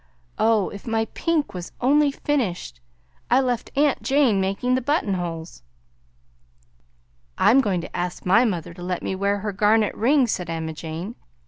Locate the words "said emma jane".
10.25-11.13